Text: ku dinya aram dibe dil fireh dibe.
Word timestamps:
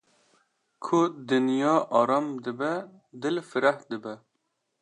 ku 0.83 0.99
dinya 1.27 1.73
aram 1.99 2.27
dibe 2.43 2.73
dil 3.21 3.37
fireh 3.49 3.79
dibe. 3.89 4.13